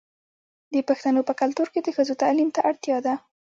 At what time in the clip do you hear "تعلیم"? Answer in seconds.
2.23-2.49